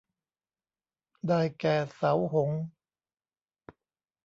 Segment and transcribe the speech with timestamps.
[1.27, 2.61] ได้แก่เสาหงส์